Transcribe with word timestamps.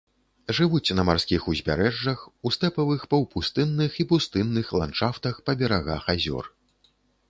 Жывуць 0.59 0.95
на 0.99 1.03
марскіх 1.09 1.45
узбярэжжах, 1.53 2.25
у 2.49 2.53
стэпавых, 2.57 3.07
паўпустынных 3.13 3.91
і 4.01 4.09
пустынных 4.15 4.65
ландшафтах 4.83 5.35
па 5.49 5.61
берагах 5.65 6.03
азёр. 6.17 6.55